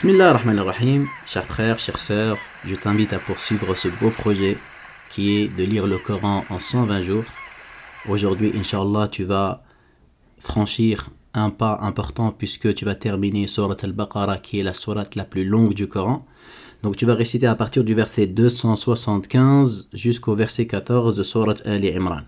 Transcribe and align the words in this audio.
Bismillah 0.00 0.30
ar-Rahman 0.30 0.60
ar-Rahim, 0.60 1.08
chers 1.26 1.44
frères, 1.44 1.80
chères 1.80 1.98
sœurs, 1.98 2.38
je 2.64 2.76
t'invite 2.76 3.12
à 3.12 3.18
poursuivre 3.18 3.74
ce 3.74 3.88
beau 4.00 4.10
projet 4.10 4.56
qui 5.10 5.38
est 5.38 5.48
de 5.48 5.64
lire 5.64 5.88
le 5.88 5.98
Coran 5.98 6.44
en 6.50 6.60
120 6.60 7.02
jours. 7.02 7.24
Aujourd'hui, 8.08 8.52
Inch'Allah, 8.56 9.08
tu 9.08 9.24
vas 9.24 9.64
franchir 10.38 11.10
un 11.34 11.50
pas 11.50 11.78
important 11.82 12.30
puisque 12.30 12.72
tu 12.74 12.84
vas 12.84 12.94
terminer 12.94 13.48
Surat 13.48 13.74
al-Baqarah 13.82 14.38
qui 14.38 14.60
est 14.60 14.62
la 14.62 14.72
sourate 14.72 15.16
la 15.16 15.24
plus 15.24 15.44
longue 15.44 15.74
du 15.74 15.88
Coran. 15.88 16.24
Donc 16.84 16.96
tu 16.96 17.04
vas 17.04 17.14
réciter 17.14 17.48
à 17.48 17.56
partir 17.56 17.82
du 17.82 17.94
verset 17.94 18.28
275 18.28 19.88
jusqu'au 19.92 20.36
verset 20.36 20.68
14 20.68 21.16
de 21.16 21.24
Surat 21.24 21.56
Ali 21.64 21.92
Imran. 21.92 22.20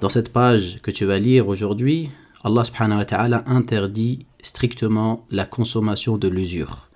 Dans 0.00 0.08
cette 0.08 0.32
page 0.32 0.78
que 0.80 0.92
tu 0.92 1.06
vas 1.06 1.18
lire 1.18 1.48
aujourd'hui, 1.48 2.10
Allah 2.44 3.42
interdit 3.46 4.26
strictement 4.42 5.26
la 5.30 5.46
consommation 5.46 6.18
de 6.18 6.28
l'usure. 6.28 6.90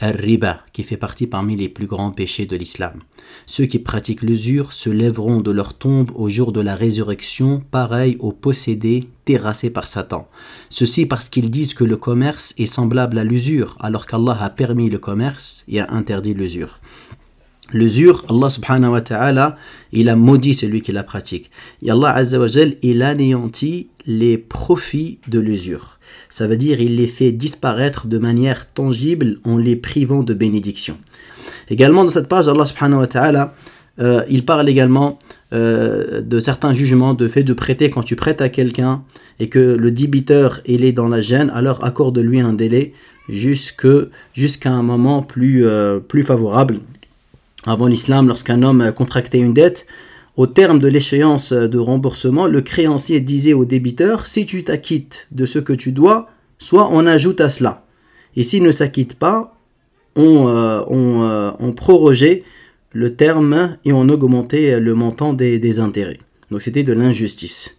Al-riba, 0.00 0.60
qui 0.72 0.82
fait 0.82 0.96
partie 0.96 1.26
parmi 1.26 1.56
les 1.56 1.68
plus 1.68 1.86
grands 1.86 2.10
péchés 2.10 2.46
de 2.46 2.56
l'islam. 2.56 3.00
Ceux 3.46 3.66
qui 3.66 3.78
pratiquent 3.78 4.22
l'usure 4.22 4.72
se 4.72 4.88
lèveront 4.90 5.40
de 5.40 5.50
leur 5.50 5.74
tombe 5.74 6.10
au 6.14 6.28
jour 6.28 6.52
de 6.52 6.60
la 6.60 6.74
résurrection, 6.74 7.62
pareil 7.70 8.16
aux 8.18 8.32
possédés 8.32 9.00
terrassés 9.26 9.70
par 9.70 9.86
Satan. 9.86 10.26
Ceci 10.70 11.04
parce 11.04 11.28
qu'ils 11.28 11.50
disent 11.50 11.74
que 11.74 11.84
le 11.84 11.96
commerce 11.96 12.54
est 12.56 12.66
semblable 12.66 13.18
à 13.18 13.24
l'usure, 13.24 13.76
alors 13.80 14.06
qu'Allah 14.06 14.38
a 14.40 14.50
permis 14.50 14.88
le 14.88 14.98
commerce 14.98 15.64
et 15.68 15.80
a 15.80 15.92
interdit 15.92 16.34
l'usure. 16.34 16.80
L'usure, 17.72 18.24
Allah 18.28 18.50
subhanahu 18.50 18.92
wa 18.92 19.00
ta'ala, 19.00 19.56
il 19.92 20.08
a 20.08 20.16
maudit 20.16 20.54
celui 20.54 20.82
qui 20.82 20.92
la 20.92 21.02
pratique. 21.02 21.50
Et 21.82 21.90
Allah 21.90 22.10
azza 22.14 22.38
wa 22.38 22.46
il 22.82 23.02
anéantit 23.02 23.88
les 24.06 24.38
profits 24.38 25.18
de 25.28 25.38
l'usure. 25.38 25.98
Ça 26.28 26.46
veut 26.46 26.56
dire 26.56 26.80
il 26.80 26.96
les 26.96 27.06
fait 27.06 27.32
disparaître 27.32 28.06
de 28.06 28.18
manière 28.18 28.70
tangible 28.72 29.38
en 29.44 29.56
les 29.56 29.76
privant 29.76 30.22
de 30.22 30.34
bénédiction. 30.34 30.98
Également 31.70 32.04
dans 32.04 32.10
cette 32.10 32.28
page, 32.28 32.48
Allah 32.48 32.66
subhanahu 32.66 33.00
wa 33.00 33.06
ta'ala, 33.06 33.54
euh, 34.00 34.22
il 34.28 34.44
parle 34.44 34.68
également 34.68 35.18
euh, 35.52 36.20
de 36.20 36.40
certains 36.40 36.74
jugements, 36.74 37.14
de 37.14 37.28
fait 37.28 37.44
de 37.44 37.52
prêter 37.52 37.90
quand 37.90 38.02
tu 38.02 38.16
prêtes 38.16 38.40
à 38.40 38.48
quelqu'un 38.48 39.02
et 39.38 39.48
que 39.48 39.58
le 39.58 39.90
débiteur 39.90 40.60
il 40.66 40.84
est 40.84 40.92
dans 40.92 41.08
la 41.08 41.20
gêne, 41.20 41.50
alors 41.54 41.84
accorde-lui 41.84 42.40
un 42.40 42.52
délai 42.52 42.92
jusqu'à 43.28 44.70
un 44.70 44.82
moment 44.82 45.22
plus, 45.22 45.66
euh, 45.66 46.00
plus 46.00 46.22
favorable. 46.22 46.78
Avant 47.66 47.86
l'islam, 47.86 48.28
lorsqu'un 48.28 48.62
homme 48.62 48.92
contractait 48.94 49.38
une 49.38 49.54
dette, 49.54 49.86
au 50.36 50.46
terme 50.46 50.78
de 50.78 50.88
l'échéance 50.88 51.52
de 51.52 51.78
remboursement, 51.78 52.46
le 52.46 52.60
créancier 52.60 53.20
disait 53.20 53.52
au 53.52 53.64
débiteur 53.64 54.26
Si 54.26 54.46
tu 54.46 54.64
t'acquittes 54.64 55.26
de 55.30 55.46
ce 55.46 55.58
que 55.58 55.72
tu 55.72 55.92
dois, 55.92 56.28
soit 56.58 56.88
on 56.92 57.06
ajoute 57.06 57.40
à 57.40 57.48
cela. 57.48 57.84
Et 58.36 58.42
s'il 58.42 58.62
ne 58.62 58.72
s'acquitte 58.72 59.14
pas, 59.14 59.56
on, 60.16 60.48
euh, 60.48 60.80
euh, 60.90 61.52
on, 61.58 61.72
prorogeait 61.72 62.42
le 62.92 63.14
terme 63.14 63.76
et 63.84 63.92
on 63.92 64.08
augmentait 64.08 64.80
le 64.80 64.94
montant 64.94 65.32
des, 65.32 65.58
des 65.58 65.78
intérêts. 65.78 66.18
Donc 66.50 66.62
c'était 66.62 66.84
de 66.84 66.92
l'injustice. 66.92 67.76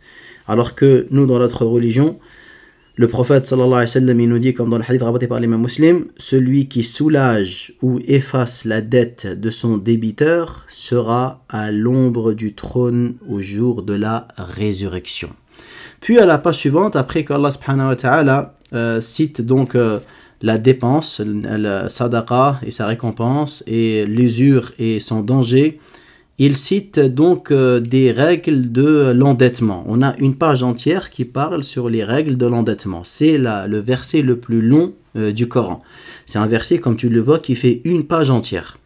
Alors 0.47 0.75
que 0.75 1.07
nous, 1.11 1.25
dans 1.25 1.39
notre 1.39 1.65
religion, 1.65 2.19
le 2.97 3.07
prophète 3.07 3.45
sallallahu 3.45 3.73
alayhi 3.73 3.81
wa 3.81 3.87
sallam, 3.87 4.17
nous 4.17 4.39
dit, 4.39 4.53
comme 4.53 4.69
dans 4.69 4.77
le 4.77 4.83
hadith 4.87 5.03
rapporté 5.03 5.27
par 5.27 5.41
l'imam 5.41 5.61
muslim, 5.61 6.05
celui 6.15 6.67
qui 6.67 6.83
soulage 6.83 7.73
ou 7.81 7.99
efface 8.07 8.63
la 8.63 8.79
dette 8.79 9.27
de 9.27 9.49
son 9.49 9.77
débiteur 9.77 10.65
sera 10.69 11.43
à 11.49 11.71
l'ombre 11.71 12.31
du 12.31 12.53
trône 12.53 13.15
au 13.29 13.41
jour 13.41 13.83
de 13.83 13.93
la 13.93 14.29
résurrection. 14.37 15.29
Puis 15.99 16.19
à 16.19 16.25
la 16.25 16.37
page 16.37 16.55
suivante, 16.55 16.95
après 16.95 17.25
qu'Allah 17.25 17.51
subhanahu 17.51 17.87
wa 17.89 17.95
ta'ala 17.97 18.55
euh, 18.73 19.01
cite 19.01 19.41
donc 19.41 19.75
euh, 19.75 19.99
la 20.41 20.57
dépense, 20.57 21.19
la 21.19 21.89
sadaqa 21.89 22.59
et 22.65 22.71
sa 22.71 22.87
récompense, 22.87 23.63
et 23.67 24.05
l'usure 24.05 24.71
et 24.79 24.99
son 24.99 25.21
danger, 25.21 25.79
il 26.37 26.57
cite 26.57 26.99
donc 26.99 27.51
euh, 27.51 27.79
des 27.79 28.11
règles 28.11 28.71
de 28.71 29.13
l'endettement. 29.15 29.83
On 29.87 30.01
a 30.01 30.15
une 30.17 30.35
page 30.35 30.63
entière 30.63 31.09
qui 31.09 31.23
parle 31.23 31.63
sur 31.63 31.89
les 31.89 32.03
règles 32.03 32.35
de 32.35 32.45
l'endettement. 32.45 33.03
C'est 33.05 33.37
le 33.37 33.79
verset 33.79 34.21
le 34.21 34.37
plus 34.37 34.61
long 34.61 34.93
euh, 35.15 35.31
du 35.31 35.47
Coran. 35.47 35.81
C'est 36.25 36.39
un 36.39 36.47
verset, 36.47 36.79
comme 36.79 36.97
tu 36.97 37.07
le 37.07 37.21
vois, 37.21 37.39
qui 37.39 37.55
fait 37.55 37.81
une 37.85 38.03
page 38.03 38.29
entière. 38.29 38.77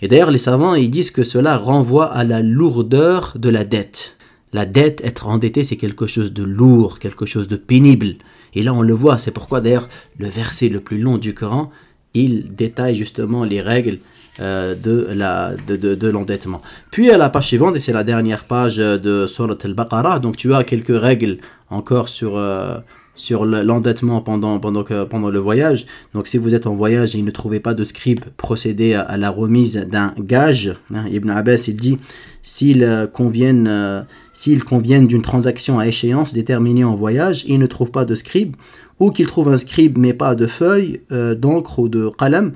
Et 0.00 0.08
d'ailleurs, 0.08 0.30
les 0.30 0.38
savants, 0.38 0.74
ils 0.74 0.90
disent 0.90 1.10
que 1.10 1.24
cela 1.24 1.58
renvoie 1.58 2.06
à 2.06 2.24
la 2.24 2.40
lourdeur 2.40 3.34
de 3.36 3.50
la 3.50 3.64
dette. 3.64 4.16
La 4.54 4.64
dette, 4.64 5.04
être 5.04 5.26
endetté, 5.26 5.62
c'est 5.62 5.76
quelque 5.76 6.06
chose 6.06 6.32
de 6.32 6.42
lourd, 6.42 6.98
quelque 6.98 7.26
chose 7.26 7.48
de 7.48 7.56
pénible. 7.56 8.16
Et 8.54 8.62
là, 8.62 8.72
on 8.72 8.82
le 8.82 8.94
voit. 8.94 9.18
C'est 9.18 9.30
pourquoi, 9.30 9.60
d'ailleurs, 9.60 9.88
le 10.18 10.28
verset 10.28 10.68
le 10.68 10.80
plus 10.80 10.98
long 10.98 11.18
du 11.18 11.34
Coran, 11.34 11.70
il 12.14 12.54
détaille 12.54 12.96
justement 12.96 13.44
les 13.44 13.60
règles 13.60 13.98
euh, 14.40 14.74
de 14.74 15.06
l'endettement. 15.12 15.94
De, 15.94 16.08
l'endettement. 16.08 16.62
Puis 16.90 17.08
à 17.08 17.16
la 17.16 17.28
page 17.28 17.46
suivante, 17.46 17.76
et 17.76 17.78
c'est 17.78 17.92
la 17.92 18.02
dernière 18.02 18.44
page 18.44 18.78
de 18.78 19.28
Surat 19.28 19.56
al-Baqarah, 19.62 20.18
donc 20.18 20.36
tu 20.36 20.52
as 20.52 20.64
quelques 20.64 21.00
règles 21.00 21.38
encore 21.70 22.08
sur, 22.08 22.36
euh, 22.36 22.78
sur 23.14 23.44
l'endettement 23.44 24.22
pendant, 24.22 24.58
pendant, 24.58 24.82
pendant 24.82 25.30
le 25.30 25.38
voyage. 25.38 25.86
Donc 26.14 26.26
si 26.26 26.38
vous 26.38 26.52
êtes 26.52 26.66
en 26.66 26.74
voyage 26.74 27.14
et 27.14 27.22
ne 27.22 27.30
trouvez 27.30 27.60
pas 27.60 27.74
de 27.74 27.84
scribe, 27.84 28.24
procédez 28.36 28.94
à, 28.94 29.16
la 29.16 29.30
remise 29.30 29.76
d'un 29.76 30.12
gage. 30.18 30.74
Hein, 30.92 31.04
Ibn 31.12 31.30
Abbas, 31.30 31.66
il 31.68 31.76
dit, 31.76 31.96
s'ils 32.42 32.82
euh, 32.82 33.06
conviennent, 33.06 34.04
s'ils 34.32 34.64
d'une 35.06 35.22
transaction 35.22 35.78
à 35.78 35.86
échéance 35.86 36.34
déterminée 36.34 36.82
en 36.82 36.96
voyage, 36.96 37.44
ils 37.46 37.60
ne 37.60 37.66
trouvent 37.66 37.92
pas 37.92 38.04
de 38.04 38.16
scribe, 38.16 38.56
ou 38.98 39.12
qu'ils 39.12 39.28
trouvent 39.28 39.50
un 39.50 39.58
scribe 39.58 39.96
mais 39.96 40.12
pas 40.12 40.34
de 40.34 40.48
feuille, 40.48 41.02
d'encre 41.10 41.78
ou 41.78 41.88
de 41.88 42.08
qalam, 42.08 42.52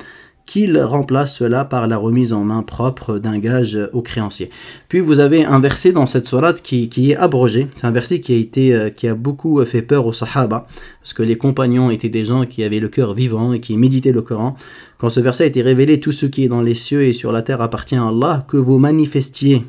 qu'il 0.48 0.80
remplace 0.80 1.36
cela 1.36 1.66
par 1.66 1.86
la 1.88 1.98
remise 1.98 2.32
en 2.32 2.42
main 2.42 2.62
propre 2.62 3.18
d'un 3.18 3.38
gage 3.38 3.78
au 3.92 4.00
créancier. 4.00 4.48
Puis 4.88 5.00
vous 5.00 5.20
avez 5.20 5.44
un 5.44 5.60
verset 5.60 5.92
dans 5.92 6.06
cette 6.06 6.26
sourate 6.26 6.62
qui, 6.62 6.88
est 7.10 7.16
abrogé. 7.16 7.66
C'est 7.76 7.86
un 7.86 7.90
verset 7.90 8.18
qui 8.18 8.32
a, 8.32 8.36
été, 8.36 8.72
euh, 8.72 8.88
qui 8.88 9.06
a 9.08 9.14
beaucoup 9.14 9.62
fait 9.66 9.82
peur 9.82 10.06
aux 10.06 10.14
sahaba, 10.14 10.66
parce 11.02 11.12
que 11.12 11.22
les 11.22 11.36
compagnons 11.36 11.90
étaient 11.90 12.08
des 12.08 12.24
gens 12.24 12.46
qui 12.46 12.64
avaient 12.64 12.80
le 12.80 12.88
cœur 12.88 13.12
vivant 13.12 13.52
et 13.52 13.60
qui 13.60 13.76
méditaient 13.76 14.10
le 14.10 14.22
Coran. 14.22 14.56
Quand 14.96 15.10
ce 15.10 15.20
verset 15.20 15.44
a 15.44 15.48
été 15.48 15.60
révélé, 15.60 16.00
tout 16.00 16.12
ce 16.12 16.24
qui 16.24 16.44
est 16.44 16.48
dans 16.48 16.62
les 16.62 16.74
cieux 16.74 17.02
et 17.02 17.12
sur 17.12 17.30
la 17.30 17.42
terre 17.42 17.60
appartient 17.60 17.96
à 17.96 18.08
Allah, 18.08 18.46
que 18.48 18.56
vous 18.56 18.78
manifestiez 18.78 19.66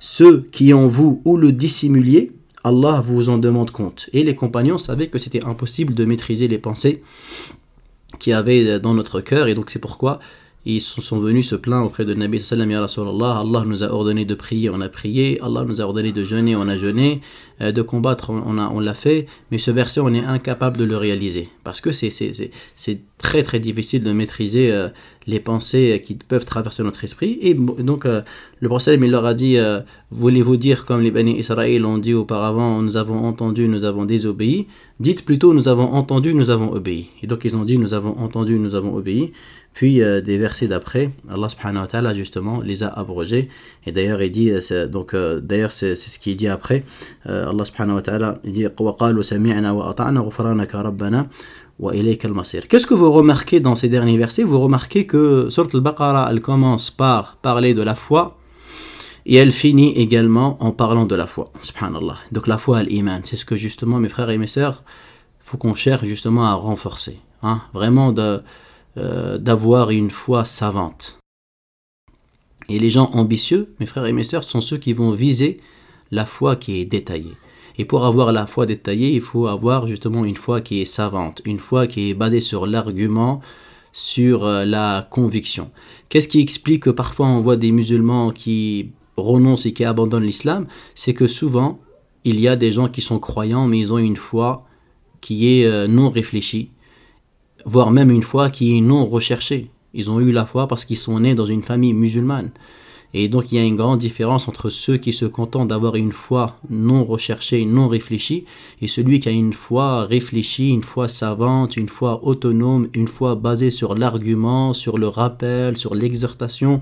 ceux 0.00 0.40
qui 0.50 0.72
en 0.72 0.86
vous 0.86 1.20
ou 1.26 1.36
le 1.36 1.52
dissimuliez, 1.52 2.32
Allah 2.64 3.02
vous 3.04 3.28
en 3.28 3.36
demande 3.36 3.70
compte. 3.70 4.08
Et 4.14 4.22
les 4.22 4.34
compagnons 4.34 4.78
savaient 4.78 5.08
que 5.08 5.18
c'était 5.18 5.44
impossible 5.44 5.92
de 5.92 6.06
maîtriser 6.06 6.48
les 6.48 6.58
pensées 6.58 7.02
qui 8.22 8.32
avait 8.32 8.78
dans 8.78 8.94
notre 8.94 9.20
cœur 9.20 9.48
et 9.48 9.54
donc 9.54 9.68
c'est 9.68 9.80
pourquoi 9.80 10.20
ils 10.64 10.80
sont 10.80 11.18
venus 11.18 11.48
se 11.48 11.56
plaindre 11.56 11.86
auprès 11.86 12.04
de 12.04 12.14
Nabi 12.14 12.38
sallam 12.38 12.70
ya 12.70 12.80
Rasulallah 12.80 13.40
Allah 13.40 13.64
nous 13.66 13.82
a 13.82 13.88
ordonné 13.88 14.24
de 14.24 14.36
prier 14.36 14.70
on 14.70 14.80
a 14.80 14.88
prié 14.88 15.38
Allah 15.42 15.64
nous 15.66 15.80
a 15.80 15.84
ordonné 15.84 16.12
de 16.12 16.24
jeûner 16.24 16.54
on 16.54 16.68
a 16.68 16.76
jeûné 16.76 17.20
euh, 17.60 17.72
de 17.72 17.82
combattre 17.82 18.30
on 18.30 18.58
a 18.58 18.68
on 18.68 18.78
l'a 18.78 18.94
fait 18.94 19.26
mais 19.50 19.58
ce 19.58 19.72
verset 19.72 20.00
on 20.00 20.14
est 20.14 20.24
incapable 20.24 20.76
de 20.76 20.84
le 20.84 20.96
réaliser 20.96 21.48
parce 21.64 21.80
que 21.80 21.90
c'est 21.90 22.12
très 23.22 23.42
très 23.42 23.60
difficile 23.60 24.02
de 24.04 24.12
maîtriser 24.12 24.70
euh, 24.70 24.88
les 25.26 25.40
pensées 25.40 26.02
qui 26.04 26.14
peuvent 26.14 26.44
traverser 26.44 26.82
notre 26.82 27.02
esprit 27.04 27.38
et 27.40 27.54
donc 27.54 28.04
euh, 28.04 28.20
le 28.60 28.68
prophète 28.68 29.00
il 29.02 29.10
leur 29.10 29.24
a 29.24 29.34
dit 29.34 29.56
voulez-vous 30.10 30.56
dire 30.56 30.84
comme 30.84 31.00
les 31.00 31.10
bénis 31.10 31.38
Israël 31.38 31.86
ont 31.86 31.98
dit 31.98 32.12
auparavant 32.12 32.82
nous 32.82 32.96
avons 32.96 33.24
entendu 33.24 33.68
nous 33.68 33.84
avons 33.84 34.04
désobéi 34.04 34.66
dites 35.00 35.24
plutôt 35.24 35.54
nous 35.54 35.68
avons 35.68 35.88
entendu 36.00 36.34
nous 36.34 36.50
avons 36.50 36.72
obéi 36.72 37.08
et 37.22 37.26
donc 37.26 37.44
ils 37.44 37.56
ont 37.56 37.64
dit 37.64 37.78
nous 37.78 37.94
avons 37.94 38.14
entendu 38.18 38.58
nous 38.58 38.74
avons 38.74 38.94
obéi 38.94 39.32
puis 39.74 40.02
euh, 40.02 40.20
des 40.20 40.38
versets 40.38 40.68
d'après, 40.68 41.10
Allah 41.30 41.48
subhanahu 41.48 41.82
wa 41.82 41.86
ta'ala 41.86 42.14
justement 42.14 42.60
les 42.60 42.82
a 42.82 42.88
abrogés. 42.88 43.48
Et 43.86 43.92
d'ailleurs 43.92 44.22
il 44.22 44.30
dit, 44.30 44.50
euh, 44.50 44.86
donc 44.86 45.14
euh, 45.14 45.40
d'ailleurs 45.40 45.72
c'est 45.72 45.94
ce 45.94 46.18
qu'il 46.18 46.36
dit 46.36 46.48
après. 46.48 46.84
Allah 47.24 47.64
subhanahu 47.64 47.96
wa 47.96 48.02
ta'ala 48.02 48.38
il 48.44 48.52
dit 48.52 48.66
Qu'est-ce 52.68 52.86
que 52.86 52.94
vous 52.94 53.10
remarquez 53.10 53.58
dans 53.58 53.74
ces 53.74 53.88
derniers 53.88 54.16
versets? 54.16 54.44
Vous 54.44 54.60
remarquez 54.60 55.06
que 55.06 55.48
Surat 55.50 55.66
al-Baqarah 55.74 56.28
elle 56.30 56.40
commence 56.40 56.90
par 56.90 57.36
parler 57.36 57.74
de 57.74 57.82
la 57.82 57.94
foi 57.94 58.38
et 59.26 59.36
elle 59.36 59.52
finit 59.52 59.92
également 59.92 60.62
en 60.62 60.70
parlant 60.70 61.06
de 61.06 61.14
la 61.14 61.26
foi. 61.26 61.50
Subhanallah. 61.62 62.16
Donc 62.30 62.46
la 62.46 62.58
foi 62.58 62.78
al-Iman, 62.78 63.20
c'est 63.24 63.36
ce 63.36 63.44
que 63.44 63.56
justement 63.56 63.98
mes 63.98 64.08
frères 64.08 64.30
et 64.30 64.38
mes 64.38 64.46
sœurs, 64.46 64.84
faut 65.40 65.56
qu'on 65.56 65.74
cherche 65.74 66.04
justement 66.04 66.44
à 66.44 66.54
renforcer. 66.54 67.18
Hein? 67.42 67.60
Vraiment 67.74 68.14
euh, 68.96 69.38
d'avoir 69.38 69.90
une 69.90 70.10
foi 70.10 70.44
savante. 70.44 71.18
Et 72.68 72.78
les 72.78 72.90
gens 72.90 73.10
ambitieux, 73.12 73.74
mes 73.80 73.86
frères 73.86 74.06
et 74.06 74.12
mes 74.12 74.24
sœurs, 74.24 74.44
sont 74.44 74.60
ceux 74.60 74.78
qui 74.78 74.92
vont 74.92 75.10
viser 75.10 75.60
la 76.12 76.26
foi 76.26 76.54
qui 76.56 76.80
est 76.80 76.84
détaillée. 76.84 77.36
Et 77.78 77.84
pour 77.84 78.04
avoir 78.04 78.32
la 78.32 78.46
foi 78.46 78.66
détaillée, 78.66 79.12
il 79.12 79.20
faut 79.20 79.46
avoir 79.46 79.86
justement 79.86 80.24
une 80.24 80.34
foi 80.34 80.60
qui 80.60 80.80
est 80.80 80.84
savante, 80.86 81.40
une 81.44 81.58
foi 81.58 81.86
qui 81.86 82.10
est 82.10 82.14
basée 82.14 82.40
sur 82.40 82.66
l'argument, 82.66 83.40
sur 83.92 84.44
euh, 84.44 84.64
la 84.64 85.06
conviction. 85.10 85.70
Qu'est-ce 86.08 86.28
qui 86.28 86.40
explique 86.40 86.84
que 86.84 86.90
parfois 86.90 87.26
on 87.26 87.40
voit 87.40 87.56
des 87.56 87.72
musulmans 87.72 88.30
qui 88.30 88.90
renoncent 89.16 89.66
et 89.66 89.72
qui 89.72 89.84
abandonnent 89.84 90.24
l'islam? 90.24 90.66
C'est 90.94 91.14
que 91.14 91.26
souvent, 91.26 91.80
il 92.24 92.40
y 92.40 92.48
a 92.48 92.56
des 92.56 92.72
gens 92.72 92.88
qui 92.88 93.00
sont 93.00 93.18
croyants, 93.18 93.66
mais 93.66 93.78
ils 93.78 93.92
ont 93.92 93.98
une 93.98 94.16
foi 94.16 94.64
qui 95.20 95.60
est 95.60 95.66
euh, 95.66 95.86
non 95.86 96.10
réfléchie, 96.10 96.70
voire 97.64 97.90
même 97.90 98.10
une 98.10 98.22
foi 98.22 98.50
qui 98.50 98.76
est 98.76 98.80
non 98.80 99.06
recherchée. 99.06 99.70
Ils 99.94 100.10
ont 100.10 100.20
eu 100.20 100.32
la 100.32 100.46
foi 100.46 100.68
parce 100.68 100.84
qu'ils 100.84 100.96
sont 100.96 101.20
nés 101.20 101.34
dans 101.34 101.44
une 101.44 101.62
famille 101.62 101.92
musulmane. 101.92 102.50
Et 103.14 103.28
donc 103.28 103.52
il 103.52 103.56
y 103.56 103.58
a 103.58 103.64
une 103.64 103.76
grande 103.76 103.98
différence 103.98 104.48
entre 104.48 104.70
ceux 104.70 104.96
qui 104.96 105.12
se 105.12 105.26
contentent 105.26 105.68
d'avoir 105.68 105.96
une 105.96 106.12
foi 106.12 106.56
non 106.70 107.04
recherchée, 107.04 107.64
non 107.66 107.88
réfléchie, 107.88 108.46
et 108.80 108.88
celui 108.88 109.20
qui 109.20 109.28
a 109.28 109.32
une 109.32 109.52
foi 109.52 110.06
réfléchie, 110.06 110.70
une 110.70 110.82
foi 110.82 111.08
savante, 111.08 111.76
une 111.76 111.88
foi 111.88 112.24
autonome, 112.24 112.88
une 112.94 113.08
foi 113.08 113.34
basée 113.34 113.70
sur 113.70 113.94
l'argument, 113.94 114.72
sur 114.72 114.96
le 114.96 115.08
rappel, 115.08 115.76
sur 115.76 115.94
l'exhortation. 115.94 116.80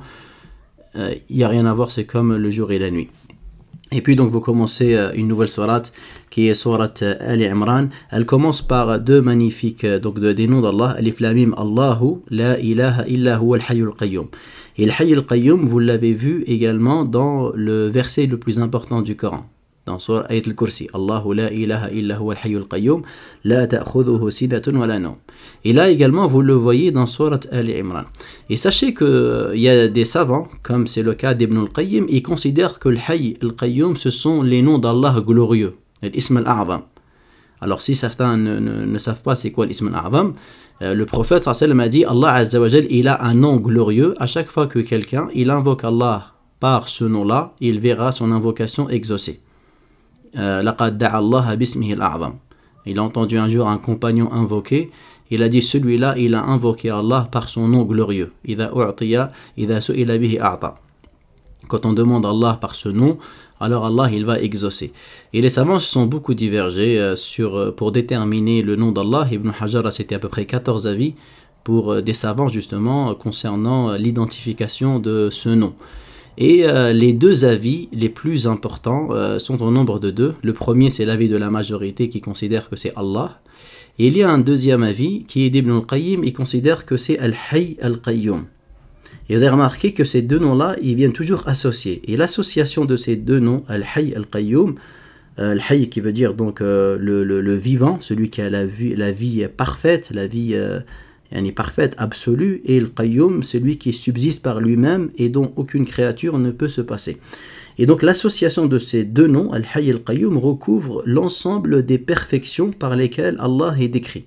Euh, 0.97 1.15
il 1.29 1.37
n'y 1.37 1.44
a 1.44 1.49
rien 1.49 1.67
à 1.67 1.75
voir, 1.75 1.91
c'est 1.91 2.05
comme 2.05 2.37
le 2.37 2.50
jour 2.50 2.71
et 2.73 2.79
la 2.79 2.91
nuit. 2.91 3.09
Et 3.93 4.03
puis 4.03 4.15
donc 4.17 4.31
vous 4.31 4.41
commencez 4.41 4.95
euh, 4.95 5.11
une 5.15 5.29
nouvelle 5.29 5.49
sourate 5.49 5.93
qui 6.31 6.49
est 6.49 6.55
sourate 6.55 7.03
euh, 7.03 7.15
Ali 7.21 7.47
Imran. 7.47 7.89
Elle 8.11 8.25
commence 8.25 8.63
par 8.63 9.01
deux 9.01 9.21
magnifiques 9.21 9.85
donc 9.85 10.21
des 10.21 10.47
noms 10.47 10.61
d'Allah, 10.61 10.95
Alif 10.99 11.21
Lamim 11.21 11.53
Allahu 11.57 12.21
la 12.31 12.59
ilaha 12.61 13.07
illa 13.09 13.37
al-hayyul 13.37 13.95
qayyum. 13.99 14.29
Et 14.79 14.87
le 14.87 14.93
Hayy 14.99 15.15
al-Qayyum, 15.15 15.67
vous 15.67 15.79
l'avez 15.79 16.15
vu 16.15 16.43
également 16.47 17.05
dans 17.05 17.51
le 17.55 17.89
verset 17.89 18.27
le 18.27 18.39
plus 18.39 18.61
important 18.61 19.03
du 19.03 19.15
Coran. 19.15 19.45
Dans 19.91 19.99
Surah 19.99 20.27
al-Kursi. 20.31 20.87
Allahu 20.95 21.35
la 21.35 21.51
ilaha 21.51 21.91
illa 21.91 22.15
huwa 22.17 22.35
al-Hayy 22.35 22.57
al-Qayyum, 22.63 23.03
la 23.43 23.67
ta'khudhuhu 23.67 24.31
sinatun 24.31 24.77
wa 24.77 24.87
la 24.87 25.01
nawm. 25.01 25.17
Et 25.65 25.73
là 25.73 25.91
également, 25.91 26.29
vous 26.29 26.43
le 26.43 26.55
voyez 26.55 26.93
dans 26.93 27.07
Surat 27.07 27.41
Al-Imran. 27.51 28.05
Et 28.49 28.57
sachez 28.57 28.95
qu'il 28.95 29.07
euh, 29.09 29.57
y 29.57 29.69
a 29.69 29.89
des 29.89 30.05
savants, 30.05 30.47
comme 30.63 30.87
c'est 30.87 31.03
le 31.03 31.15
cas 31.15 31.35
d'Ibn 31.35 31.59
al-Qayyim, 31.59 32.07
ils 32.09 32.23
considèrent 32.23 32.79
que 32.79 32.89
le 32.89 32.99
Hayy 33.09 33.37
al-Qayyum, 33.43 33.97
ce 33.97 34.11
sont 34.11 34.43
les 34.43 34.63
noms 34.63 34.79
d'Allah 34.79 35.17
glorieux, 35.27 35.75
l'Ism 36.03 36.37
al-A'zam. 36.37 36.83
Alors 37.61 37.83
si 37.83 37.97
certains 37.97 38.37
ne, 38.37 38.99
savent 38.99 39.25
pas 39.25 39.35
c'est 39.35 39.51
quoi 39.51 39.67
l'Ism 39.67 39.89
al-A'zam, 39.89 40.35
euh, 40.83 40.95
le 40.95 41.05
prophète 41.05 41.53
sallam 41.53 41.81
a 41.81 41.89
dit 41.89 42.05
Allah 42.05 42.43
il 42.89 43.09
a 43.09 43.25
un 43.25 43.35
nom 43.35 43.57
glorieux. 43.57 44.15
À 44.21 44.27
chaque 44.27 44.47
fois 44.47 44.69
que 44.69 44.79
quelqu'un 44.79 45.27
il 45.35 45.51
invoque 45.51 45.83
Allah 45.83 46.35
par 46.61 46.89
ce 46.89 47.05
nom-là, 47.05 47.55
il 47.61 47.81
verra 47.81 48.13
son 48.13 48.31
invocation 48.31 48.89
exaucée. 48.89 49.41
Euh, 50.37 50.62
il 52.87 52.99
a 52.99 53.03
entendu 53.03 53.38
un 53.38 53.49
jour 53.49 53.69
un 53.69 53.79
compagnon 53.79 54.32
invoquer. 54.32 54.91
Il 55.31 55.43
a 55.43 55.49
dit 55.49 55.62
celui-là, 55.62 56.15
il 56.17 56.35
a 56.35 56.44
invoqué 56.44 56.91
Allah 56.91 57.29
par 57.31 57.49
son 57.49 57.69
nom 57.69 57.82
glorieux. 57.82 58.32
Quand 61.69 61.87
on 61.87 61.93
demande 61.93 62.27
Allah 62.27 62.59
par 62.61 62.75
ce 62.75 62.88
nom, 62.88 63.19
alors 63.61 63.87
Allah 63.87 64.09
il 64.12 64.25
va 64.25 64.41
exaucer. 64.41 64.93
Et 65.32 65.41
les 65.41 65.50
savants 65.50 65.79
se 65.79 65.91
sont 65.91 66.06
beaucoup 66.06 66.35
divergés 66.35 66.99
euh, 66.99 67.15
sur, 67.17 67.56
euh, 67.56 67.71
pour 67.71 67.93
déterminer 67.93 68.62
le 68.62 68.77
nom 68.77 68.91
d'Allah. 68.93 69.29
Ibn 69.31 69.50
Hajar 69.61 69.93
cité 69.93 70.15
à 70.15 70.19
peu 70.19 70.29
près 70.29 70.47
14 70.47 70.87
avis 70.87 71.15
pour 71.62 72.00
des 72.00 72.15
savants 72.15 72.49
justement 72.49 73.15
concernant 73.15 73.93
l'identification 73.93 74.99
de 74.99 75.29
ce 75.31 75.50
nom. 75.50 75.75
Et 76.38 76.65
les 76.94 77.12
deux 77.12 77.44
avis 77.44 77.88
les 77.93 78.09
plus 78.09 78.47
importants 78.47 79.11
sont 79.38 79.62
au 79.62 79.71
nombre 79.71 79.99
de 79.99 80.11
deux. 80.11 80.35
Le 80.43 80.53
premier, 80.53 80.88
c'est 80.88 81.05
l'avis 81.05 81.29
de 81.29 81.37
la 81.37 81.50
majorité 81.50 82.09
qui 82.09 82.21
considère 82.21 82.71
que 82.71 82.77
c'est 82.77 82.93
Allah. 82.97 83.41
Et 84.00 84.06
il 84.06 84.17
y 84.17 84.23
a 84.23 84.31
un 84.31 84.38
deuxième 84.38 84.82
avis 84.82 85.25
qui 85.25 85.44
est 85.44 85.50
d'Ibn 85.50 85.73
al-Qayyim, 85.73 86.25
il 86.25 86.32
considère 86.32 86.87
que 86.87 86.97
c'est 86.97 87.19
Al-Hayy 87.19 87.77
al-Qayyum. 87.82 88.44
Et 89.29 89.37
vous 89.37 89.43
avez 89.43 89.53
remarqué 89.53 89.93
que 89.93 90.05
ces 90.05 90.23
deux 90.23 90.38
noms-là, 90.38 90.75
ils 90.81 90.94
viennent 90.94 91.12
toujours 91.12 91.47
associés. 91.47 92.00
Et 92.06 92.17
l'association 92.17 92.87
de 92.87 92.97
ces 92.97 93.17
deux 93.17 93.41
noms, 93.41 93.62
Al-Hayy 93.69 94.15
Al-Qayyum, 94.15 94.77
euh, 95.38 95.53
Al-Hayy 95.53 95.91
qui 95.91 96.00
veut 96.00 96.15
dire 96.15 96.32
donc 96.32 96.62
euh, 96.62 96.97
le, 96.99 97.55
vivant, 97.56 97.99
celui 98.00 98.31
qui 98.31 98.41
a 98.41 98.49
la 98.49 98.65
vie, 98.65 98.97
la 98.97 99.12
vie 99.12 99.47
parfaite, 99.55 100.11
la 100.15 100.27
vie 100.27 100.59
euh, 101.35 101.53
parfaite, 101.53 101.94
absolue, 101.99 102.62
et 102.65 102.79
Al-Qayyum, 102.79 103.43
celui 103.43 103.79
qui 103.79 103.93
subsiste 103.93 104.43
par 104.43 104.61
lui-même 104.61 105.11
et 105.17 105.29
dont 105.29 105.53
aucune 105.56 105.85
créature 105.85 106.38
ne 106.38 106.50
peut 106.50 106.69
se 106.69 106.81
passer. 106.81 107.19
Et 107.79 107.87
donc 107.87 108.03
l'association 108.03 108.67
de 108.67 108.79
ces 108.79 109.05
deux 109.05 109.27
noms, 109.27 109.53
Al-Hayy 109.53 109.91
Al-Qayyum, 109.91 110.37
recouvre 110.38 111.03
l'ensemble 111.06 111.85
des 111.85 111.99
perfections 111.99 112.73
par 112.73 112.97
lesquelles 112.97 113.37
Allah 113.38 113.75
est 113.79 113.88
décrit. 113.88 114.27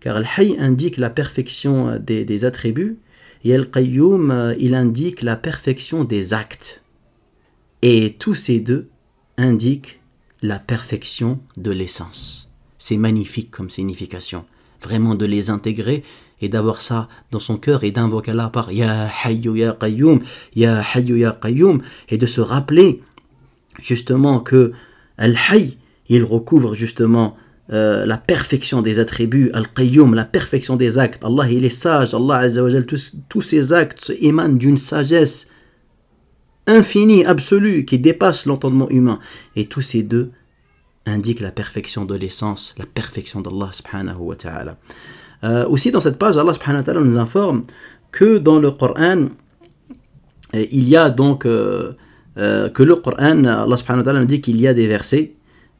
Car 0.00 0.16
Al-Hayy 0.16 0.56
indique 0.58 0.96
la 0.96 1.10
perfection 1.10 1.98
des 1.98 2.44
attributs, 2.44 2.98
et 3.44 3.54
Al-Qayyum, 3.54 4.30
euh, 4.30 4.54
il 4.58 4.74
indique 4.74 5.22
la 5.22 5.36
perfection 5.36 6.04
des 6.04 6.32
actes. 6.32 6.82
Et 7.82 8.14
tous 8.18 8.34
ces 8.34 8.60
deux 8.60 8.88
indiquent 9.36 10.00
la 10.42 10.58
perfection 10.58 11.40
de 11.56 11.70
l'essence. 11.70 12.50
C'est 12.78 12.96
magnifique 12.96 13.50
comme 13.50 13.70
signification. 13.70 14.44
Vraiment 14.80 15.14
de 15.14 15.24
les 15.24 15.50
intégrer 15.50 16.02
et 16.42 16.48
d'avoir 16.48 16.82
ça 16.82 17.08
dans 17.30 17.38
son 17.38 17.56
cœur 17.56 17.84
et 17.84 17.92
d'invoquer 17.92 18.32
Allah 18.32 18.50
par 18.52 18.70
Ya 18.70 19.08
Hayyu 19.24 19.56
Ya 19.56 19.72
Qayyum, 19.80 20.20
Ya 20.54 20.82
Hayyu 20.94 21.16
Ya 21.16 21.38
Qayyum, 21.40 21.80
et 22.10 22.18
de 22.18 22.26
se 22.26 22.42
rappeler 22.42 23.00
justement 23.80 24.40
que 24.40 24.72
Al-Hayy, 25.16 25.78
il 26.08 26.24
recouvre 26.24 26.74
justement 26.74 27.36
euh, 27.72 28.04
la 28.04 28.18
perfection 28.18 28.82
des 28.82 28.98
attributs, 28.98 29.50
Al-Qayyum, 29.54 30.14
la 30.14 30.24
perfection 30.24 30.76
des 30.76 30.98
actes. 30.98 31.24
Allah, 31.24 31.48
il 31.50 31.64
est 31.64 31.70
sage. 31.70 32.12
Allah, 32.12 32.36
Azza 32.36 32.82
tous, 32.82 33.16
tous 33.28 33.40
ses 33.40 33.72
actes 33.72 34.12
émanent 34.20 34.56
d'une 34.56 34.76
sagesse 34.76 35.46
infinie, 36.66 37.24
absolue, 37.24 37.84
qui 37.84 37.98
dépasse 37.98 38.46
l'entendement 38.46 38.90
humain. 38.90 39.20
Et 39.56 39.66
tous 39.66 39.80
ces 39.80 40.02
deux 40.02 40.32
indiquent 41.06 41.40
la 41.40 41.52
perfection 41.52 42.04
de 42.04 42.14
l'essence, 42.14 42.74
la 42.78 42.86
perfection 42.86 43.40
d'Allah 43.40 43.70
subhanahu 43.72 44.18
wa 44.18 44.36
ta'ala. 44.36 44.78
Euh, 45.44 45.66
aussi, 45.68 45.90
dans 45.90 46.00
cette 46.00 46.18
page, 46.18 46.36
Allah 46.36 46.54
subhanahu 46.54 46.80
wa 46.80 46.84
ta'ala 46.84 47.00
nous 47.00 47.18
informe 47.18 47.64
que 48.10 48.38
dans 48.38 48.58
le 48.58 48.70
Coran, 48.70 49.28
euh, 50.54 50.66
il 50.70 50.88
y 50.88 50.96
a 50.96 51.10
donc 51.10 51.42
que 51.42 51.96
le 52.36 52.94
Coran, 52.96 53.44
Allah 53.44 54.24
dit 54.24 54.40
qu'il 54.40 54.60
y 54.60 54.66
a 54.66 54.74
des 54.74 54.86
versets 54.86 55.34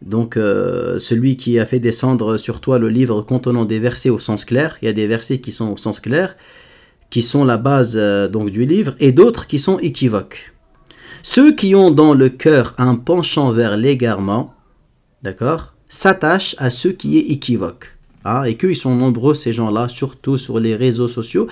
donc, 0.05 0.37
euh, 0.37 0.99
celui 0.99 1.37
qui 1.37 1.59
a 1.59 1.67
fait 1.67 1.79
descendre 1.79 2.37
sur 2.37 2.61
toi 2.61 2.79
le 2.79 2.89
livre 2.89 3.23
contenant 3.23 3.65
des 3.65 3.79
versets 3.79 4.11
au 4.11 4.19
sens 4.19 4.45
clair, 4.45 4.77
il 4.83 4.87
y 4.87 4.89
a 4.89 4.93
des 4.93 5.07
versets 5.07 5.39
qui 5.39 5.53
sont 5.53 5.73
au 5.73 5.77
sens 5.77 6.01
clair, 6.01 6.37
qui 7.11 7.23
sont 7.23 7.45
la 7.45 7.57
base 7.57 7.95
euh, 7.97 8.29
donc 8.29 8.51
du 8.51 8.67
livre, 8.67 8.95
et 8.99 9.13
d'autres 9.13 9.47
qui 9.47 9.59
sont 9.59 9.79
équivoques. 9.79 10.53
Ceux 11.23 11.55
qui 11.55 11.75
ont 11.75 11.91
dans 11.91 12.15
le 12.15 12.29
cœur 12.29 12.75
un 12.79 12.97
penchant 12.97 13.53
vers 13.53 13.77
l'égarement, 13.77 14.55
d'accord, 15.23 15.75
s'attachent 15.89 16.57
à 16.59 16.69
ceux 16.71 16.93
qui 16.93 17.19
est 17.19 17.31
équivoque. 17.31 17.97
Ah, 18.25 18.49
et 18.49 18.57
qu'ils 18.57 18.77
sont 18.77 18.95
nombreux, 18.95 19.35
ces 19.35 19.53
gens-là, 19.53 19.89
surtout 19.89 20.37
sur 20.37 20.61
les 20.61 20.77
réseaux 20.77 21.09
sociaux, 21.09 21.49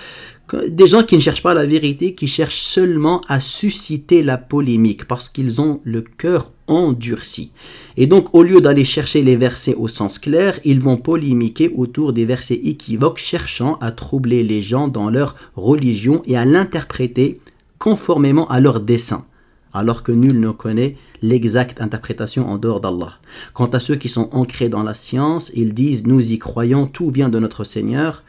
des 0.69 0.87
gens 0.87 1.03
qui 1.03 1.17
ne 1.17 1.21
cherchent 1.21 1.43
pas 1.43 1.55
la 1.55 1.67
vérité, 1.67 2.15
qui 2.15 2.27
cherchent 2.27 2.63
seulement 2.63 3.21
à 3.29 3.41
susciter 3.41 4.23
la 4.23 4.39
polémique, 4.39 5.07
parce 5.07 5.29
qu'ils 5.29 5.61
ont 5.61 5.81
le 5.85 6.03
cœur 6.03 6.53
endurci. 6.67 7.51
Et 7.97 8.07
donc, 8.07 8.35
au 8.35 8.43
lieu 8.43 8.61
d'aller 8.61 8.85
chercher 8.85 9.23
les 9.23 9.37
versets 9.37 9.75
au 9.75 9.89
sens 9.89 10.19
clair, 10.19 10.59
ils 10.65 10.81
vont 10.81 10.97
polémiquer 10.97 11.73
autour 11.75 12.13
des 12.13 12.25
versets 12.25 12.61
équivoques, 12.63 13.19
cherchant 13.19 13.77
à 13.81 13.91
troubler 13.91 14.43
les 14.45 14.63
gens 14.63 14.89
dans 14.89 15.11
leur 15.11 15.37
religion 15.57 16.23
et 16.27 16.37
à 16.37 16.45
l'interpréter 16.45 17.41
conformément 17.79 18.47
à 18.49 18.61
leur 18.61 18.81
dessein, 18.81 19.25
alors 19.73 20.03
que 20.03 20.13
nul 20.13 20.39
ne 20.41 20.51
connaît 20.51 20.97
l'exacte 21.23 21.81
interprétation 21.81 22.49
en 22.49 22.59
dehors 22.59 22.81
d'Allah. 22.81 23.15
Quant 23.53 23.67
à 23.67 23.81
ceux 23.81 23.97
qui 23.97 24.09
sont 24.09 24.29
ancrés 24.33 24.69
dans 24.69 24.83
la 24.83 24.95
science, 24.95 25.51
ils 25.55 25.75
disent 25.75 26.07
Nous 26.07 26.33
y 26.33 26.39
croyons, 26.39 26.87
tout 26.87 27.11
vient 27.11 27.29
de 27.29 27.39
notre 27.39 27.65
Seigneur, 27.65 28.25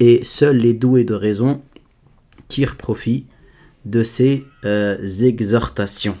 et 0.00 0.24
seuls 0.24 0.56
les 0.56 0.74
doués 0.74 1.04
de 1.04 1.14
raison 1.14 1.62
tirent 2.48 2.76
profit 2.76 3.26
de 3.84 4.02
ces 4.02 4.44
euh, 4.64 4.98
exhortations. 5.22 6.16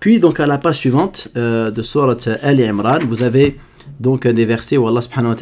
Puis 0.00 0.18
donc 0.18 0.40
à 0.40 0.46
la 0.46 0.58
page 0.58 0.78
suivante 0.78 1.28
euh, 1.36 1.70
de 1.70 1.82
Surat 1.82 2.16
Al-Imran, 2.42 2.98
vous 3.06 3.22
avez 3.22 3.58
donc 4.00 4.26
des 4.26 4.44
versets 4.44 4.76
où 4.76 4.86
Allah 4.88 5.00
subhanahu 5.00 5.36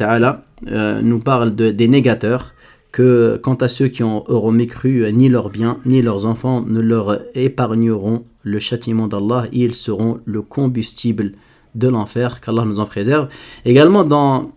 euh, 0.67 1.01
nous 1.01 1.19
parle 1.19 1.55
de, 1.55 1.71
des 1.71 1.87
négateurs, 1.87 2.53
que 2.93 3.37
quant 3.43 3.55
à 3.55 3.67
ceux 3.67 3.89
qui 3.89 4.03
ont, 4.03 4.23
auront 4.29 4.51
mécru, 4.53 5.11
ni 5.11 5.27
leurs 5.27 5.49
biens, 5.49 5.79
ni 5.85 6.01
leurs 6.01 6.25
enfants 6.25 6.61
ne 6.61 6.79
leur 6.79 7.19
épargneront 7.35 8.23
le 8.43 8.59
châtiment 8.59 9.07
d'Allah, 9.07 9.47
ils 9.51 9.75
seront 9.75 10.21
le 10.23 10.41
combustible 10.41 11.33
de 11.75 11.87
l'enfer, 11.87 12.39
qu'Allah 12.39 12.63
nous 12.65 12.79
en 12.79 12.85
préserve. 12.85 13.27
Également 13.65 14.03
dans 14.03 14.51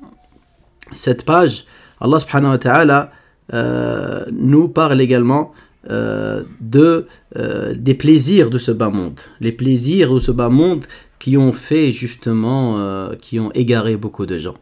cette 0.93 1.25
page, 1.25 1.65
Allah 1.99 3.11
euh, 3.55 4.25
nous 4.33 4.69
parle 4.69 5.01
également 5.01 5.53
euh, 5.89 6.43
de, 6.61 7.07
euh, 7.37 7.75
des 7.75 7.95
plaisirs 7.95 8.51
de 8.51 8.59
ce 8.59 8.73
bas 8.73 8.91
monde. 8.91 9.21
Les 9.41 9.53
plaisirs 9.53 10.13
de 10.13 10.19
ce 10.19 10.31
bas 10.31 10.49
monde 10.51 10.85
qui 11.19 11.37
ont 11.37 11.53
fait 11.53 11.91
justement, 11.91 13.11
qui 13.21 13.41
ont 13.41 13.51
égaré 13.53 13.97
beaucoup 13.97 14.27
de 14.27 14.37
gens. 14.37 14.55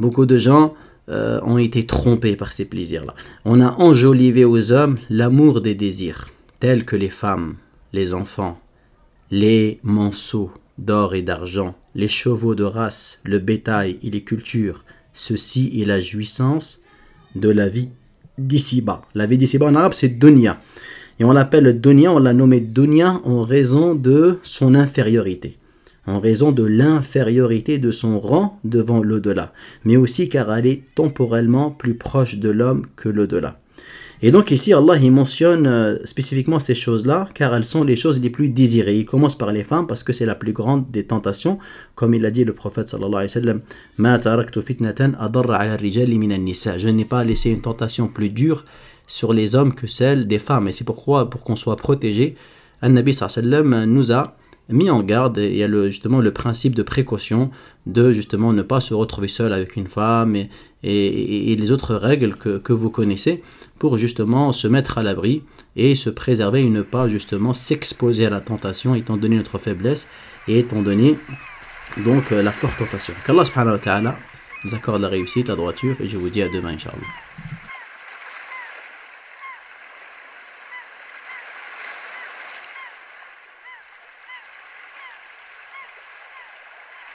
Beaucoup 0.00 0.26
de 0.26 0.36
gens 0.36 0.74
ont 1.08 1.58
été 1.58 1.84
trompés 1.84 2.36
par 2.36 2.52
ces 2.52 2.64
plaisirs-là. 2.64 3.14
On 3.44 3.60
a 3.60 3.72
enjolivé 3.78 4.44
aux 4.44 4.72
hommes 4.72 4.98
l'amour 5.10 5.60
des 5.60 5.74
désirs, 5.74 6.30
tels 6.60 6.84
que 6.84 6.96
les 6.96 7.10
femmes, 7.10 7.56
les 7.92 8.14
enfants, 8.14 8.58
les 9.30 9.80
monceaux 9.82 10.50
d'or 10.78 11.14
et 11.14 11.22
d'argent, 11.22 11.74
les 11.94 12.08
chevaux 12.08 12.54
de 12.54 12.64
race, 12.64 13.20
le 13.24 13.38
bétail 13.38 13.98
et 14.02 14.10
les 14.10 14.22
cultures, 14.22 14.84
ceci 15.12 15.70
est 15.80 15.84
la 15.84 16.00
jouissance 16.00 16.80
de 17.34 17.48
la 17.48 17.68
vie 17.68 17.88
d'ici-bas. 18.38 19.02
La 19.14 19.26
vie 19.26 19.38
d'ici-bas 19.38 19.66
en 19.66 19.74
arabe, 19.74 19.94
c'est 19.94 20.18
dunya. 20.18 20.60
Et 21.20 21.24
on 21.24 21.32
l'appelle 21.32 21.80
dunya, 21.80 22.12
on 22.12 22.18
l'a 22.18 22.32
nommé 22.32 22.60
dunya 22.60 23.20
en 23.24 23.42
raison 23.42 23.94
de 23.94 24.38
son 24.42 24.74
infériorité 24.74 25.58
en 26.06 26.20
raison 26.20 26.52
de 26.52 26.64
l'infériorité 26.64 27.78
de 27.78 27.90
son 27.90 28.20
rang 28.20 28.58
devant 28.64 29.02
l'au-delà, 29.02 29.52
mais 29.84 29.96
aussi 29.96 30.28
car 30.28 30.52
elle 30.54 30.66
est 30.66 30.82
temporellement 30.94 31.70
plus 31.70 31.94
proche 31.94 32.36
de 32.38 32.50
l'homme 32.50 32.86
que 32.96 33.08
l'au-delà. 33.08 33.58
Et 34.22 34.30
donc 34.30 34.50
ici, 34.50 34.72
Allah 34.72 34.96
il 34.96 35.12
mentionne 35.12 35.66
euh, 35.66 35.98
spécifiquement 36.04 36.58
ces 36.58 36.74
choses-là, 36.74 37.28
car 37.34 37.54
elles 37.54 37.64
sont 37.64 37.84
les 37.84 37.94
choses 37.94 38.20
les 38.20 38.30
plus 38.30 38.48
désirées. 38.48 38.96
Il 38.96 39.04
commence 39.04 39.36
par 39.36 39.52
les 39.52 39.64
femmes 39.64 39.86
parce 39.86 40.02
que 40.02 40.14
c'est 40.14 40.24
la 40.24 40.34
plus 40.34 40.52
grande 40.52 40.90
des 40.90 41.04
tentations, 41.04 41.58
comme 41.94 42.14
il 42.14 42.24
a 42.24 42.30
dit 42.30 42.44
le 42.44 42.54
prophète 42.54 42.88
sallallahu 42.88 43.26
alayhi 43.26 43.26
wa 43.26 43.28
sallam, 43.28 43.60
Je 46.78 46.88
n'ai 46.88 47.04
pas 47.04 47.24
laissé 47.24 47.50
une 47.50 47.60
tentation 47.60 48.08
plus 48.08 48.30
dure 48.30 48.64
sur 49.06 49.34
les 49.34 49.54
hommes 49.54 49.74
que 49.74 49.86
celle 49.86 50.26
des 50.26 50.38
femmes. 50.38 50.68
Et 50.68 50.72
c'est 50.72 50.84
pourquoi, 50.84 51.28
pour 51.28 51.42
qu'on 51.42 51.56
soit 51.56 51.76
protégé, 51.76 52.36
un 52.80 52.90
Nabi 52.90 53.12
sallallahu 53.12 53.86
nous 53.86 54.10
a 54.10 54.36
mis 54.68 54.90
en 54.90 55.02
garde 55.02 55.38
et 55.38 55.48
il 55.48 55.56
y 55.56 55.62
a 55.62 55.88
justement 55.88 56.20
le 56.20 56.30
principe 56.32 56.74
de 56.74 56.82
précaution 56.82 57.50
de 57.86 58.12
justement 58.12 58.52
ne 58.52 58.62
pas 58.62 58.80
se 58.80 58.94
retrouver 58.94 59.28
seul 59.28 59.52
avec 59.52 59.76
une 59.76 59.88
femme 59.88 60.36
et, 60.36 60.48
et, 60.82 61.56
les 61.56 61.70
autres 61.70 61.94
règles 61.94 62.34
que, 62.36 62.58
que, 62.58 62.72
vous 62.72 62.90
connaissez 62.90 63.42
pour 63.78 63.98
justement 63.98 64.52
se 64.52 64.66
mettre 64.68 64.98
à 64.98 65.02
l'abri 65.02 65.42
et 65.76 65.94
se 65.94 66.10
préserver 66.10 66.62
et 66.62 66.70
ne 66.70 66.82
pas 66.82 67.08
justement 67.08 67.52
s'exposer 67.52 68.26
à 68.26 68.30
la 68.30 68.40
tentation 68.40 68.94
étant 68.94 69.16
donné 69.16 69.36
notre 69.36 69.58
faiblesse 69.58 70.08
et 70.48 70.58
étant 70.60 70.82
donné 70.82 71.16
donc 72.04 72.30
la 72.30 72.52
forte 72.52 72.78
tentation. 72.78 73.14
Qu'Allah 73.26 73.44
subhanahu 73.44 73.78
nous 74.64 74.74
accorde 74.74 75.02
la 75.02 75.08
réussite, 75.08 75.48
la 75.48 75.56
droiture 75.56 75.96
et 76.00 76.08
je 76.08 76.16
vous 76.16 76.30
dis 76.30 76.42
à 76.42 76.48
demain 76.48 76.70
inshallah. 76.70 77.63